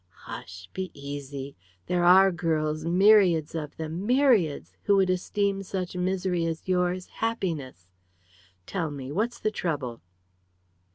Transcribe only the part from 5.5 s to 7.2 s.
such misery as yours